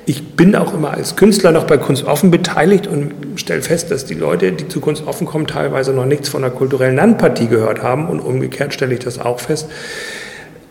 [0.05, 4.05] ich bin auch immer als Künstler noch bei Kunst offen beteiligt und stelle fest, dass
[4.05, 7.81] die Leute, die zu Kunst offen kommen, teilweise noch nichts von der kulturellen Landpartie gehört
[7.81, 8.09] haben.
[8.09, 9.69] Und umgekehrt stelle ich das auch fest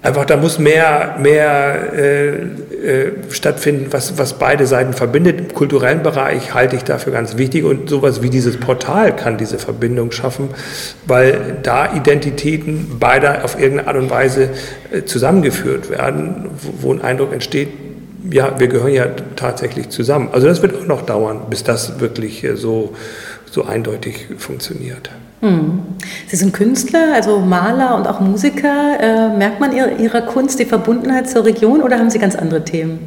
[0.07, 5.39] einfach, da muss mehr, mehr äh, äh, stattfinden, was, was beide Seiten verbindet.
[5.41, 9.59] Im kulturellen Bereich halte ich dafür ganz wichtig und sowas wie dieses Portal kann diese
[9.59, 10.51] Verbindung schaffen,
[11.07, 14.51] weil da Identitäten beider auf irgendeine Art und Weise
[14.93, 17.69] äh, zusammengeführt werden, wo, wo ein Eindruck entsteht,
[18.31, 20.29] ja, wir gehören ja tatsächlich zusammen.
[20.33, 22.95] Also das wird auch noch dauern, bis das wirklich äh, so,
[23.51, 25.11] so eindeutig funktioniert.
[25.41, 25.81] Hm.
[26.29, 28.99] Sie sind Künstler, also Maler und auch Musiker.
[29.01, 33.01] Äh, merkt man Ihrer Kunst die Verbundenheit zur Region oder haben Sie ganz andere Themen?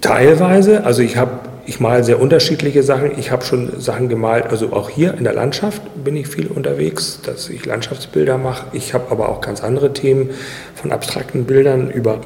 [0.00, 0.84] Teilweise.
[0.84, 3.18] Also ich habe ich male sehr unterschiedliche Sachen.
[3.18, 7.20] Ich habe schon Sachen gemalt, also auch hier in der Landschaft bin ich viel unterwegs,
[7.24, 8.66] dass ich Landschaftsbilder mache.
[8.72, 10.30] Ich habe aber auch ganz andere Themen,
[10.76, 12.20] von abstrakten Bildern über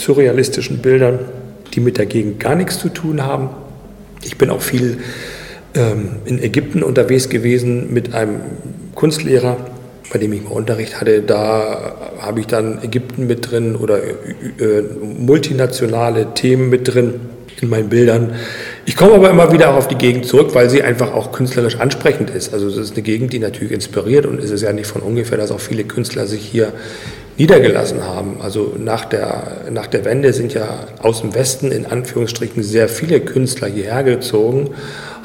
[0.00, 1.18] surrealistischen Bildern,
[1.74, 3.50] die mit der Gegend gar nichts zu tun haben.
[4.22, 4.98] Ich bin auch viel
[5.74, 8.40] ähm, in Ägypten unterwegs gewesen mit einem
[8.94, 9.56] Kunstlehrer,
[10.12, 11.22] bei dem ich mal Unterricht hatte.
[11.22, 17.20] Da habe ich dann Ägypten mit drin oder äh, äh, multinationale Themen mit drin
[17.60, 18.34] in meinen Bildern.
[18.86, 21.76] Ich komme aber immer wieder auch auf die Gegend zurück, weil sie einfach auch künstlerisch
[21.78, 22.52] ansprechend ist.
[22.52, 25.38] Also es ist eine Gegend, die natürlich inspiriert und es ist ja nicht von ungefähr,
[25.38, 26.72] dass auch viele Künstler sich hier
[27.38, 28.40] niedergelassen haben.
[28.40, 33.20] Also nach der, nach der Wende sind ja aus dem Westen in Anführungsstrichen sehr viele
[33.20, 34.70] Künstler hierher gezogen,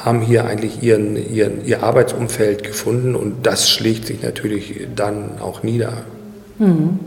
[0.06, 5.64] haben hier eigentlich ihren, ihren, ihr Arbeitsumfeld gefunden und das schlägt sich natürlich dann auch
[5.64, 6.04] nieder.
[6.58, 7.00] Hm.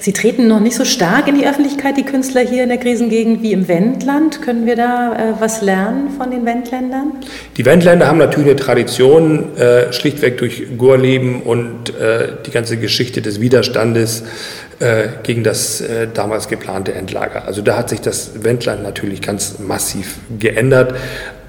[0.00, 3.40] Sie treten noch nicht so stark in die Öffentlichkeit, die Künstler hier in der Krisengegend,
[3.40, 4.42] wie im Wendland.
[4.42, 7.12] Können wir da äh, was lernen von den Wendländern?
[7.56, 13.22] Die Wendländer haben natürlich eine Tradition, äh, schlichtweg durch Gorleben und äh, die ganze Geschichte
[13.22, 14.24] des Widerstandes
[14.80, 17.46] äh, gegen das äh, damals geplante Endlager.
[17.46, 20.94] Also da hat sich das Wendland natürlich ganz massiv geändert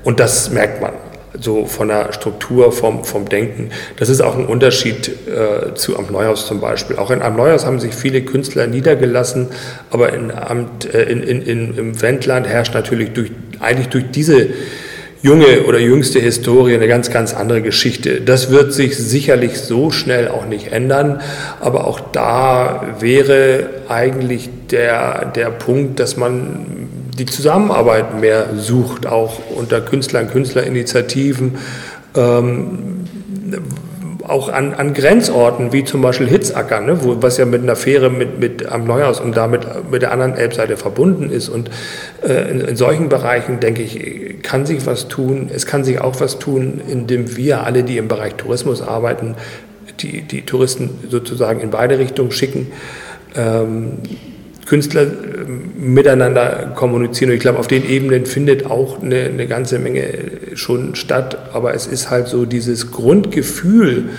[0.08, 0.94] und das merkt man
[1.38, 3.72] so von der Struktur, vom, vom Denken.
[3.98, 6.96] Das ist auch ein Unterschied äh, zu Amt Neuhaus zum Beispiel.
[6.96, 9.50] Auch in Amt Neuhaus haben sich viele Künstler niedergelassen,
[9.92, 14.48] aber in Amt, äh, in, in, in, im Wendland herrscht natürlich durch, eigentlich durch diese
[15.22, 18.22] junge oder jüngste Historie eine ganz, ganz andere Geschichte.
[18.22, 21.20] Das wird sich sicherlich so schnell auch nicht ändern,
[21.60, 26.77] aber auch da wäre eigentlich der, der Punkt, dass man
[27.18, 31.58] die Zusammenarbeit mehr sucht, auch unter Künstlern, Künstlerinitiativen,
[32.16, 33.06] ähm,
[34.28, 38.10] auch an, an Grenzorten, wie zum Beispiel Hitzacker, ne, wo, was ja mit einer Fähre
[38.10, 41.50] mit, mit am Neuhaus und damit mit der anderen Elbseite verbunden ist.
[41.50, 41.70] Und
[42.28, 45.50] äh, in, in, solchen Bereichen, denke ich, kann sich was tun.
[45.54, 49.36] Es kann sich auch was tun, indem wir alle, die im Bereich Tourismus arbeiten,
[50.02, 52.68] die, die Touristen sozusagen in beide Richtungen schicken.
[53.36, 54.00] Ähm,
[54.68, 55.08] Künstler äh,
[55.80, 57.32] miteinander kommunizieren.
[57.32, 60.04] Und ich glaube, auf den Ebenen findet auch eine, eine, ganze Menge
[60.56, 61.38] schon statt.
[61.54, 64.10] Aber es ist halt so dieses Grundgefühl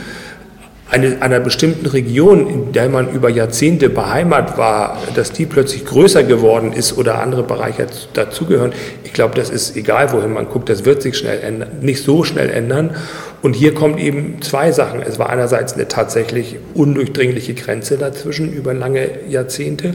[0.90, 6.24] eine, einer bestimmten Region, in der man über Jahrzehnte beheimat war, dass die plötzlich größer
[6.24, 8.72] geworden ist oder andere Bereiche dazugehören.
[9.04, 12.24] Ich glaube, das ist egal, wohin man guckt, das wird sich schnell ändern, nicht so
[12.24, 12.96] schnell ändern.
[13.42, 15.02] Und hier kommt eben zwei Sachen.
[15.02, 19.94] Es war einerseits eine tatsächlich undurchdringliche Grenze dazwischen über lange Jahrzehnte.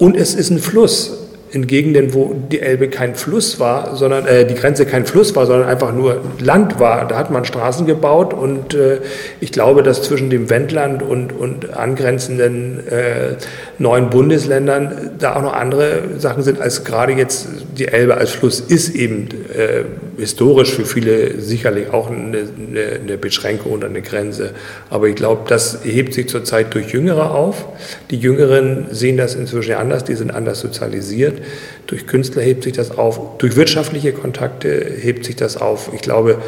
[0.00, 1.12] Und es ist ein Fluss
[1.52, 5.46] in Gegenden, wo die Elbe kein Fluss war, sondern äh, die Grenze kein Fluss war,
[5.46, 7.08] sondern einfach nur Land war.
[7.08, 8.98] Da hat man Straßen gebaut und äh,
[9.40, 13.36] ich glaube, dass zwischen dem Wendland und, und angrenzenden äh,
[13.78, 18.60] neuen Bundesländern da auch noch andere Sachen sind, als gerade jetzt die Elbe als Fluss
[18.60, 19.84] ist eben äh,
[20.18, 24.50] historisch für viele sicherlich auch eine, eine, eine Beschränkung oder eine Grenze.
[24.90, 27.66] Aber ich glaube, das hebt sich zurzeit durch Jüngere auf.
[28.10, 31.39] Die Jüngeren sehen das inzwischen anders, die sind anders sozialisiert.
[31.86, 34.68] Durch Künstler hebt sich das auf, durch wirtschaftliche Kontakte
[35.00, 35.90] hebt sich das auf.
[35.94, 36.38] Ich glaube,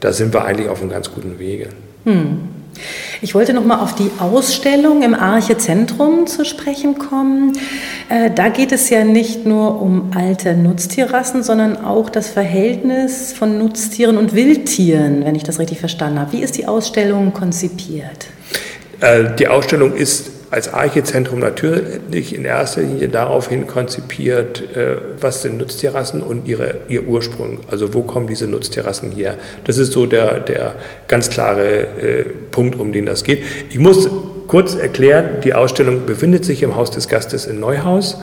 [0.00, 1.68] da sind wir eigentlich auf einem ganz guten Wege.
[2.04, 2.38] Hm.
[3.20, 7.52] Ich wollte noch mal auf die Ausstellung im Arche Zentrum zu sprechen kommen.
[8.08, 13.58] Äh, da geht es ja nicht nur um alte Nutztierrassen, sondern auch das Verhältnis von
[13.58, 16.32] Nutztieren und Wildtieren, wenn ich das richtig verstanden habe.
[16.32, 18.28] Wie ist die Ausstellung konzipiert?
[19.00, 25.58] Äh, die Ausstellung ist als Archezentrum natürlich in erster Linie daraufhin konzipiert, äh, was sind
[25.58, 27.60] Nutztierrassen und ihre, ihr Ursprung.
[27.70, 29.36] Also wo kommen diese Nutztierrassen her?
[29.64, 30.74] Das ist so der, der
[31.06, 33.44] ganz klare äh, Punkt, um den das geht.
[33.70, 34.10] Ich muss
[34.48, 38.18] kurz erklären, die Ausstellung befindet sich im Haus des Gastes in Neuhaus.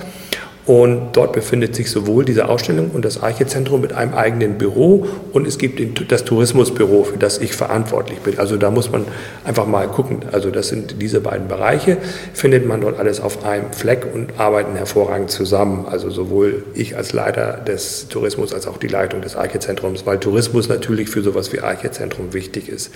[0.67, 5.47] Und dort befindet sich sowohl diese Ausstellung und das Archezentrum mit einem eigenen Büro und
[5.47, 8.38] es gibt das Tourismusbüro, für das ich verantwortlich bin.
[8.38, 9.06] Also da muss man
[9.45, 10.19] einfach mal gucken.
[10.34, 11.95] Also das sind diese beiden Bereiche,
[12.34, 15.86] findet man dort alles auf einem Fleck und arbeiten hervorragend zusammen.
[15.89, 20.67] Also sowohl ich als Leiter des Tourismus als auch die Leitung des Archezentrums, weil Tourismus
[20.67, 22.91] natürlich für sowas wie Archezentrum wichtig ist.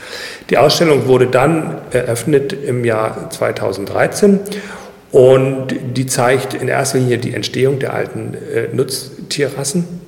[0.50, 4.42] Die Ausstellung wurde dann eröffnet im Jahr 2013
[5.12, 10.02] und die zeigt in erster Linie die Entstehung der alten äh, Nutztierrassen.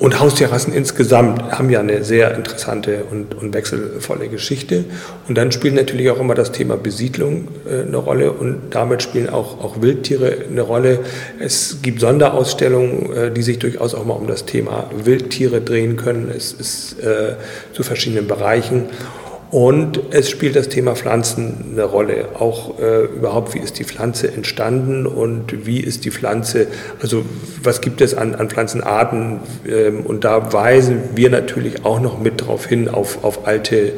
[0.00, 4.86] Und Haustierrassen insgesamt haben ja eine sehr interessante und, und, wechselvolle Geschichte.
[5.28, 9.28] Und dann spielt natürlich auch immer das Thema Besiedlung äh, eine Rolle und damit spielen
[9.28, 11.00] auch, auch Wildtiere eine Rolle.
[11.38, 16.32] Es gibt Sonderausstellungen, äh, die sich durchaus auch mal um das Thema Wildtiere drehen können.
[16.34, 17.34] Es ist äh,
[17.74, 18.86] zu verschiedenen Bereichen.
[19.50, 22.28] Und es spielt das Thema Pflanzen eine Rolle.
[22.38, 26.68] Auch äh, überhaupt, wie ist die Pflanze entstanden und wie ist die Pflanze,
[27.02, 27.24] also
[27.60, 29.40] was gibt es an, an Pflanzenarten?
[29.68, 33.94] Ähm, und da weisen wir natürlich auch noch mit darauf hin, auf, auf alte,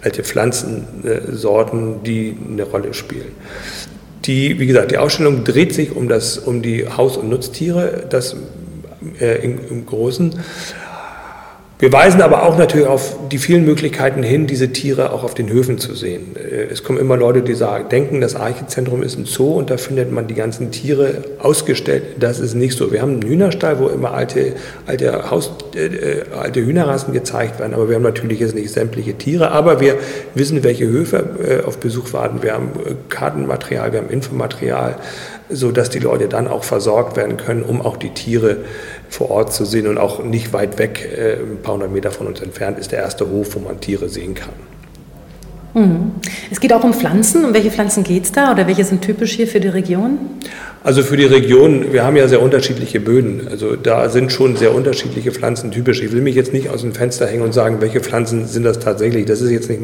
[0.00, 3.32] alte Pflanzensorten, die eine Rolle spielen.
[4.24, 8.36] Die, wie gesagt, die Ausstellung dreht sich um, das, um die Haus- und Nutztiere, das
[9.20, 10.34] äh, im, im Großen.
[11.76, 15.50] Wir weisen aber auch natürlich auf die vielen Möglichkeiten hin, diese Tiere auch auf den
[15.50, 16.36] Höfen zu sehen.
[16.36, 19.76] Äh, es kommen immer Leute, die sagen, denken, das Archezentrum ist ein Zoo und da
[19.76, 22.04] findet man die ganzen Tiere ausgestellt.
[22.20, 22.92] Das ist nicht so.
[22.92, 24.52] Wir haben einen Hühnerstall, wo immer alte,
[24.86, 29.14] alte, Haus, äh, äh, alte Hühnerrassen gezeigt werden, aber wir haben natürlich jetzt nicht sämtliche
[29.14, 29.96] Tiere, aber wir
[30.34, 32.42] wissen, welche Höfe äh, auf Besuch warten.
[32.42, 34.96] Wir haben äh, Kartenmaterial, wir haben Infomaterial,
[35.54, 38.58] sodass die Leute dann auch versorgt werden können, um auch die Tiere
[39.08, 42.26] vor Ort zu sehen und auch nicht weit weg, äh, ein paar hundert Meter von
[42.26, 44.73] uns entfernt, ist der erste Hof, wo man Tiere sehen kann.
[45.74, 46.12] Mhm.
[46.50, 47.44] Es geht auch um Pflanzen.
[47.44, 50.18] Um welche Pflanzen geht es da oder welche sind typisch hier für die Region?
[50.84, 53.48] Also für die Region, wir haben ja sehr unterschiedliche Böden.
[53.50, 56.00] Also da sind schon sehr unterschiedliche Pflanzen typisch.
[56.02, 58.78] Ich will mich jetzt nicht aus dem Fenster hängen und sagen, welche Pflanzen sind das
[58.78, 59.24] tatsächlich.
[59.24, 59.80] Das ist jetzt nicht,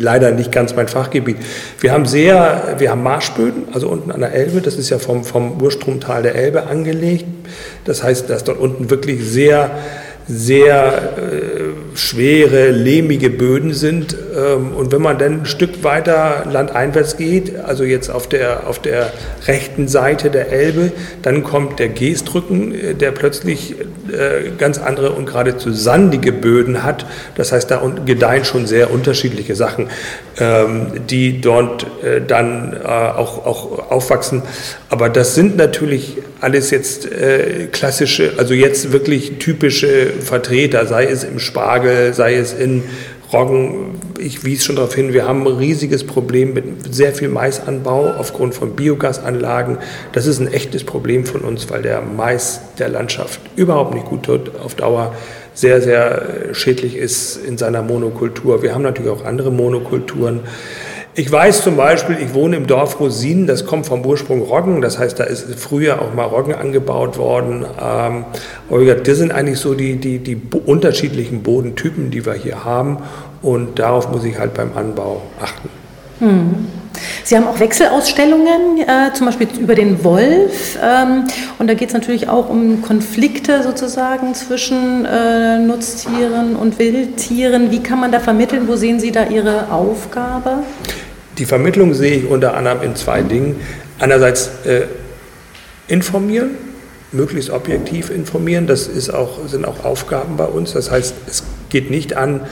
[0.00, 1.36] leider nicht ganz mein Fachgebiet.
[1.78, 4.60] Wir haben sehr, wir haben Marschböden, also unten an der Elbe.
[4.60, 7.26] Das ist ja vom, vom Urstromtal der Elbe angelegt.
[7.84, 9.70] Das heißt, dass dort unten wirklich sehr
[10.30, 14.16] sehr äh, schwere, lehmige Böden sind.
[14.36, 18.78] Ähm, und wenn man dann ein Stück weiter landeinwärts geht, also jetzt auf der, auf
[18.78, 19.12] der
[19.46, 25.26] rechten Seite der Elbe, dann kommt der Geestrücken, äh, der plötzlich äh, ganz andere und
[25.26, 27.06] geradezu sandige Böden hat.
[27.34, 29.88] Das heißt, da gedeihen schon sehr unterschiedliche Sachen,
[30.38, 34.42] ähm, die dort äh, dann auch, auch aufwachsen.
[34.88, 37.08] Aber das sind natürlich alles jetzt
[37.72, 41.79] klassische, also jetzt wirklich typische Vertreter, sei es im Spargel,
[42.12, 42.82] sei es in
[43.32, 44.00] Roggen.
[44.18, 48.54] Ich wies schon darauf hin, wir haben ein riesiges Problem mit sehr viel Maisanbau aufgrund
[48.54, 49.78] von Biogasanlagen.
[50.12, 54.24] Das ist ein echtes Problem von uns, weil der Mais der Landschaft überhaupt nicht gut
[54.24, 55.14] tut auf Dauer
[55.54, 58.62] sehr, sehr schädlich ist in seiner Monokultur.
[58.62, 60.40] Wir haben natürlich auch andere Monokulturen.
[61.14, 64.96] Ich weiß zum Beispiel, ich wohne im Dorf Rosinen, das kommt vom Ursprung Roggen, das
[64.96, 67.64] heißt, da ist früher auch mal Roggen angebaut worden.
[67.64, 68.24] Aber
[68.94, 72.98] das sind eigentlich so die, die, die unterschiedlichen Bodentypen, die wir hier haben
[73.42, 75.68] und darauf muss ich halt beim Anbau achten.
[76.20, 76.66] Hm.
[77.24, 80.78] Sie haben auch Wechselausstellungen, äh, zum Beispiel über den Wolf.
[80.82, 81.24] Ähm,
[81.58, 87.70] und da geht es natürlich auch um Konflikte sozusagen zwischen äh, Nutztieren und Wildtieren.
[87.70, 88.68] Wie kann man da vermitteln?
[88.68, 90.62] Wo sehen Sie da Ihre Aufgabe?
[91.40, 93.56] Die Vermittlung sehe ich unter anderem in zwei Dingen.
[93.98, 94.82] Einerseits äh,
[95.88, 96.50] informieren,
[97.12, 98.66] möglichst objektiv informieren.
[98.66, 100.74] Das ist auch, sind auch Aufgaben bei uns.
[100.74, 102.42] Das heißt, es geht nicht an,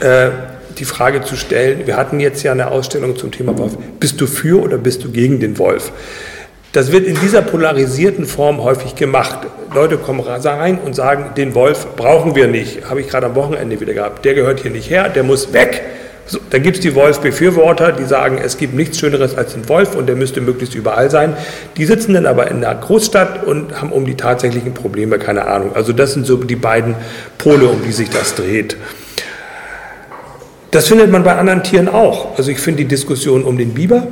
[0.00, 0.30] äh,
[0.76, 4.26] die Frage zu stellen, wir hatten jetzt ja eine Ausstellung zum Thema Wolf, bist du
[4.26, 5.92] für oder bist du gegen den Wolf?
[6.72, 9.46] Das wird in dieser polarisierten Form häufig gemacht.
[9.72, 12.90] Leute kommen rein und sagen, den Wolf brauchen wir nicht.
[12.90, 14.24] Habe ich gerade am Wochenende wieder gehabt.
[14.24, 15.82] Der gehört hier nicht her, der muss weg.
[16.26, 19.94] So, dann gibt es die Wolf-Befürworter, die sagen, es gibt nichts Schöneres als den Wolf
[19.96, 21.36] und der müsste möglichst überall sein.
[21.76, 25.74] Die sitzen dann aber in einer Großstadt und haben um die tatsächlichen Probleme keine Ahnung.
[25.74, 26.94] Also das sind so die beiden
[27.38, 28.76] Pole, um die sich das dreht.
[30.70, 32.38] Das findet man bei anderen Tieren auch.
[32.38, 34.06] Also ich finde die Diskussion um den Biber,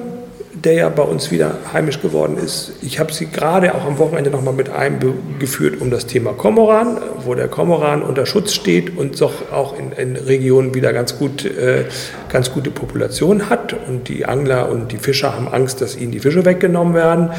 [0.65, 2.73] der ja bei uns wieder heimisch geworden ist.
[2.83, 7.35] Ich habe sie gerade auch am Wochenende nochmal mit eingeführt um das Thema Komoran, wo
[7.35, 11.85] der Komoran unter Schutz steht und doch auch in, in Regionen wieder ganz, gut, äh,
[12.31, 13.75] ganz gute Population hat.
[13.89, 17.31] Und die Angler und die Fischer haben Angst, dass ihnen die Fische weggenommen werden.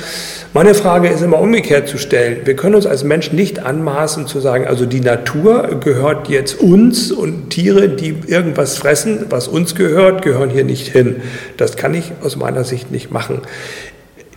[0.53, 2.41] Meine Frage ist immer umgekehrt zu stellen.
[2.45, 7.11] Wir können uns als Menschen nicht anmaßen zu sagen, also die Natur gehört jetzt uns
[7.11, 11.17] und Tiere, die irgendwas fressen, was uns gehört, gehören hier nicht hin.
[11.57, 13.41] Das kann ich aus meiner Sicht nicht machen.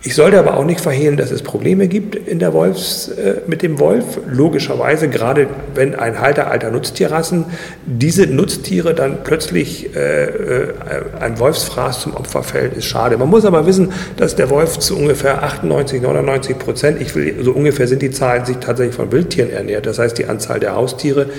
[0.05, 3.63] Ich sollte aber auch nicht verhehlen, dass es Probleme gibt in der Wolfs, äh, mit
[3.63, 4.19] dem Wolf.
[4.29, 7.45] Logischerweise, gerade wenn ein Halter alter Nutztierrassen
[7.87, 10.73] diese Nutztiere dann plötzlich äh, äh,
[11.19, 13.17] ein Wolfsfraß zum Opfer fällt, ist schade.
[13.17, 17.53] Man muss aber wissen, dass der Wolf zu ungefähr 98, 99 Prozent, ich will, so
[17.53, 19.87] ungefähr sind die Zahlen, sich tatsächlich von Wildtieren ernährt.
[19.87, 21.31] Das heißt, die Anzahl der Haustiere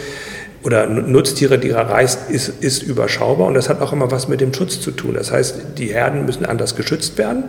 [0.65, 4.41] oder Nutztiere, die er reißt, ist, ist überschaubar und das hat auch immer was mit
[4.41, 5.15] dem Schutz zu tun.
[5.15, 7.45] Das heißt, die Herden müssen anders geschützt werden.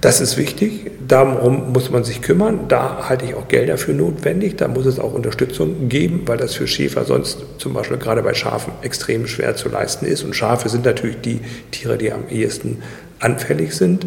[0.00, 2.68] Das ist wichtig, darum muss man sich kümmern.
[2.68, 4.56] Da halte ich auch Gelder für notwendig.
[4.56, 8.32] Da muss es auch Unterstützung geben, weil das für Schäfer sonst zum Beispiel gerade bei
[8.32, 10.22] Schafen extrem schwer zu leisten ist.
[10.22, 11.40] Und Schafe sind natürlich die
[11.72, 12.80] Tiere, die am ehesten
[13.18, 14.06] anfällig sind.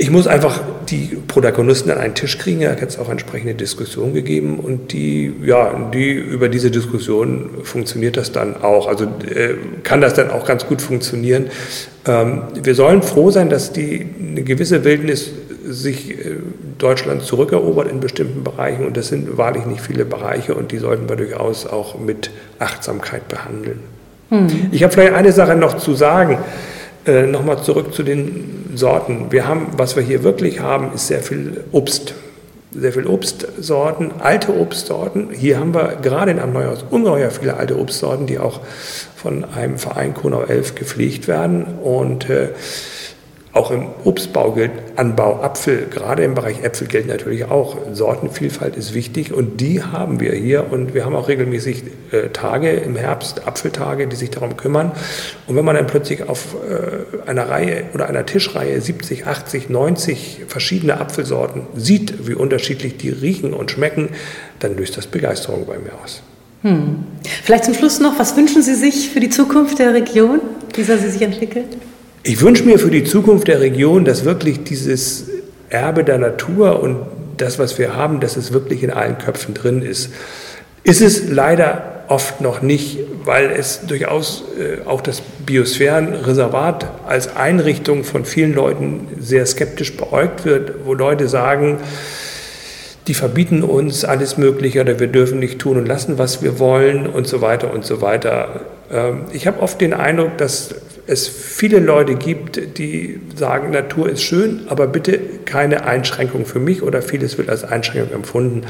[0.00, 2.62] Ich muss einfach die Protagonisten an einen Tisch kriegen.
[2.62, 8.16] Da hat es auch entsprechende Diskussionen gegeben und die, ja, die über diese Diskussion funktioniert
[8.16, 8.88] das dann auch.
[8.88, 11.50] Also äh, kann das dann auch ganz gut funktionieren.
[12.06, 15.32] Ähm, wir sollen froh sein, dass die eine gewisse Wildnis
[15.66, 16.36] sich äh,
[16.78, 21.10] Deutschland zurückerobert in bestimmten Bereichen und das sind wahrlich nicht viele Bereiche und die sollten
[21.10, 23.80] wir durchaus auch mit Achtsamkeit behandeln.
[24.30, 24.48] Hm.
[24.72, 26.38] Ich habe vielleicht eine Sache noch zu sagen.
[27.06, 29.26] Äh, Nochmal zurück zu den Sorten.
[29.30, 32.14] Wir haben, was wir hier wirklich haben, ist sehr viel Obst.
[32.72, 35.30] Sehr viel Obstsorten, alte Obstsorten.
[35.32, 38.60] Hier haben wir gerade in Amneuhaus ungeheuer viele alte Obstsorten, die auch
[39.16, 41.64] von einem Verein Konau 11 gepflegt werden.
[41.82, 42.50] Und äh,
[43.52, 47.76] auch im Obstbau gilt Anbau Apfel, gerade im Bereich Äpfel gilt natürlich auch.
[47.92, 51.82] Sortenvielfalt ist wichtig und die haben wir hier und wir haben auch regelmäßig
[52.12, 54.92] äh, Tage im Herbst, Apfeltage, die sich darum kümmern.
[55.48, 60.42] Und wenn man dann plötzlich auf äh, einer Reihe oder einer Tischreihe 70, 80, 90
[60.46, 64.10] verschiedene Apfelsorten sieht, wie unterschiedlich die riechen und schmecken,
[64.60, 66.22] dann löst das Begeisterung bei mir aus.
[66.62, 67.04] Hm.
[67.42, 70.40] Vielleicht zum Schluss noch, was wünschen Sie sich für die Zukunft der Region?
[70.74, 71.64] Wie soll sie sich entwickeln?
[72.22, 75.30] Ich wünsche mir für die Zukunft der Region, dass wirklich dieses
[75.70, 76.98] Erbe der Natur und
[77.38, 80.10] das, was wir haben, dass es wirklich in allen Köpfen drin ist.
[80.84, 88.04] Ist es leider oft noch nicht, weil es durchaus äh, auch das Biosphärenreservat als Einrichtung
[88.04, 91.78] von vielen Leuten sehr skeptisch beäugt wird, wo Leute sagen,
[93.06, 97.06] die verbieten uns alles Mögliche oder wir dürfen nicht tun und lassen, was wir wollen
[97.06, 98.60] und so weiter und so weiter.
[98.92, 100.74] Ähm, ich habe oft den Eindruck, dass
[101.10, 106.82] es viele Leute gibt, die sagen, Natur ist schön, aber bitte keine Einschränkung für mich
[106.82, 108.62] oder vieles wird als Einschränkung empfunden.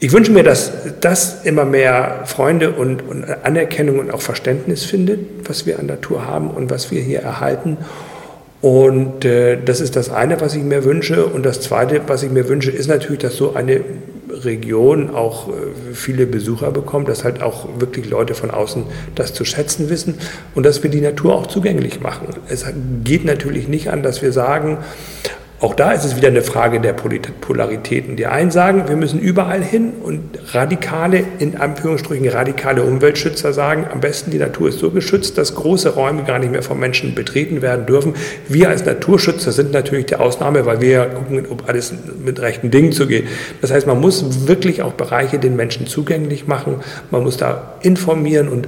[0.00, 5.20] Ich wünsche mir, dass das immer mehr Freunde und, und Anerkennung und auch Verständnis findet,
[5.48, 7.78] was wir an Natur haben und was wir hier erhalten.
[8.60, 11.26] Und äh, das ist das eine, was ich mir wünsche.
[11.26, 13.80] Und das zweite, was ich mir wünsche, ist natürlich, dass so eine
[14.32, 15.52] Region auch äh,
[15.92, 20.14] viele Besucher bekommt, dass halt auch wirklich Leute von außen das zu schätzen wissen
[20.54, 22.28] und dass wir die Natur auch zugänglich machen.
[22.48, 22.64] Es
[23.04, 24.78] geht natürlich nicht an, dass wir sagen,
[25.62, 28.16] auch da ist es wieder eine Frage der Polaritäten.
[28.16, 30.20] Die einen sagen, wir müssen überall hin und
[30.54, 35.90] radikale, in Anführungsstrichen radikale Umweltschützer sagen, am besten die Natur ist so geschützt, dass große
[35.90, 38.14] Räume gar nicht mehr von Menschen betreten werden dürfen.
[38.48, 41.94] Wir als Naturschützer sind natürlich die Ausnahme, weil wir gucken, ob alles
[42.24, 43.28] mit rechten Dingen zugeht.
[43.60, 46.80] Das heißt, man muss wirklich auch Bereiche den Menschen zugänglich machen.
[47.12, 48.66] Man muss da informieren und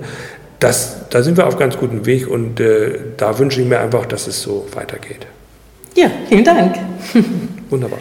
[0.61, 4.07] das, da sind wir auf ganz gutem Weg und äh, da wünsche ich mir einfach,
[4.07, 5.27] dass es so weitergeht.
[5.97, 6.77] Ja, vielen Dank.
[7.71, 7.99] Wunderbar.